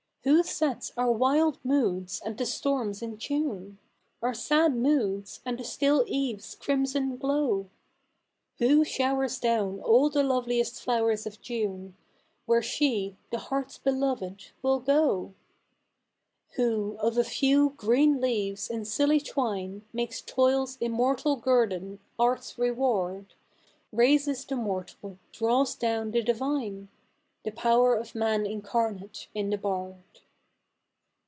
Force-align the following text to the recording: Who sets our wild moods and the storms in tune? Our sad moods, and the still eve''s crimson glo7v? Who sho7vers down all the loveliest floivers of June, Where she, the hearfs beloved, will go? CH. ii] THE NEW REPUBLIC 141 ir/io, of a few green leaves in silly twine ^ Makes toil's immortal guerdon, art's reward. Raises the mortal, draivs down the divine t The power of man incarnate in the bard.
Who 0.23 0.43
sets 0.43 0.91
our 0.97 1.11
wild 1.11 1.57
moods 1.65 2.21
and 2.23 2.37
the 2.37 2.45
storms 2.45 3.01
in 3.01 3.17
tune? 3.17 3.79
Our 4.21 4.35
sad 4.35 4.75
moods, 4.75 5.39
and 5.47 5.57
the 5.57 5.63
still 5.63 6.05
eve''s 6.05 6.59
crimson 6.59 7.17
glo7v? 7.17 7.69
Who 8.59 8.83
sho7vers 8.85 9.41
down 9.41 9.79
all 9.79 10.11
the 10.11 10.21
loveliest 10.21 10.85
floivers 10.85 11.25
of 11.25 11.41
June, 11.41 11.97
Where 12.45 12.61
she, 12.61 13.17
the 13.31 13.39
hearfs 13.39 13.79
beloved, 13.83 14.51
will 14.61 14.79
go? 14.79 15.33
CH. 16.51 16.59
ii] 16.59 16.65
THE 16.65 16.69
NEW 16.69 16.91
REPUBLIC 16.91 17.01
141 17.01 17.01
ir/io, 17.01 17.07
of 17.07 17.17
a 17.17 17.23
few 17.27 17.69
green 17.75 18.21
leaves 18.21 18.69
in 18.69 18.85
silly 18.85 19.19
twine 19.19 19.79
^ 19.81 19.81
Makes 19.91 20.21
toil's 20.21 20.77
immortal 20.79 21.35
guerdon, 21.35 21.97
art's 22.19 22.59
reward. 22.59 23.33
Raises 23.91 24.45
the 24.45 24.55
mortal, 24.55 25.17
draivs 25.33 25.79
down 25.79 26.11
the 26.11 26.21
divine 26.21 26.89
t 27.43 27.49
The 27.49 27.55
power 27.55 27.95
of 27.95 28.13
man 28.13 28.45
incarnate 28.45 29.27
in 29.33 29.49
the 29.49 29.57
bard. 29.57 29.95